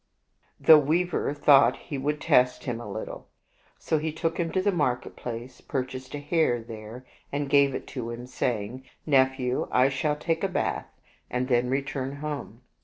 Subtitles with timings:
[0.59, 3.27] The weaver thought he would test him a little,
[3.77, 7.85] so he took him to the market place, purchased a hare there, and gave it
[7.89, 8.83] to him, saying,"
[9.15, 10.87] Nephew, I shall take a bath
[11.29, 12.61] and then re 169 OrkfUdl Mystery Stories turn home.